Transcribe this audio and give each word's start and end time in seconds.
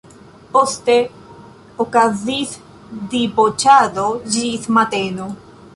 Poste 0.53 0.95
okazis 1.85 2.57
diboĉado 3.13 4.09
ĝis 4.39 4.71
mateno. 4.79 5.35